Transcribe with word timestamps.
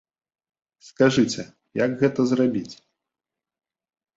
Скажыце, 0.87 1.41
як 1.83 1.91
гэта 2.01 2.19
зрабіць? 2.33 2.75